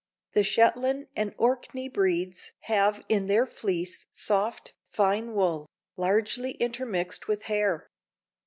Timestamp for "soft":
4.09-4.73